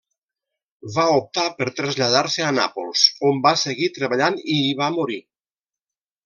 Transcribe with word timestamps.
Va 0.93 1.03
optar 1.17 1.43
per 1.59 1.67
traslladar-se 1.79 2.45
a 2.47 2.53
Nàpols, 2.61 3.03
on 3.29 3.43
va 3.45 3.53
seguir 3.65 3.91
treballant 3.99 4.41
i 4.57 4.57
hi 4.63 4.73
va 4.81 4.91
morir. 4.99 5.21